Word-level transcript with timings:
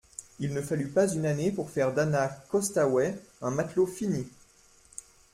Il 0.39 0.55
ne 0.55 0.63
fallut 0.63 0.87
pas 0.89 1.07
une 1.13 1.27
année 1.27 1.51
pour 1.51 1.69
faire 1.69 1.93
d'Anna 1.93 2.27
Costaouët 2.49 3.21
un 3.43 3.51
matelot 3.51 3.85
fini. 3.85 4.25